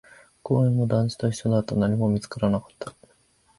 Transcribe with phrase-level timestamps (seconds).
[0.41, 2.95] 公園も団地と一緒だった、何も見つからなかった